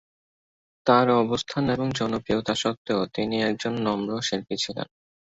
[0.87, 4.87] তার অবস্থান এবং জনপ্রিয়তা সত্ত্বেও তিনি একজন নম্র শিল্পী ছিলেন।